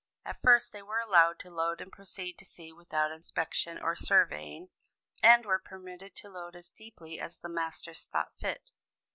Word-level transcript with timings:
At 0.25 0.41
first 0.41 0.71
they 0.71 0.81
were 0.81 0.97
allowed 0.99 1.37
to 1.41 1.51
load 1.51 1.79
and 1.79 1.91
proceed 1.91 2.39
to 2.39 2.43
sea 2.45 2.73
without 2.73 3.11
inspection 3.11 3.77
or 3.79 3.95
surveying, 3.95 4.69
and 5.21 5.45
were 5.45 5.59
permitted 5.59 6.15
to 6.15 6.27
load 6.31 6.55
as 6.55 6.69
deeply 6.69 7.19
as 7.19 7.37
the 7.37 7.49
masters 7.49 8.05
thought 8.05 8.33
fit. 8.39 8.71